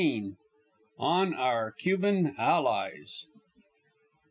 ON 0.97 1.35
OUR 1.35 1.71
CUBAN 1.77 2.33
ALLIES. 2.35 3.27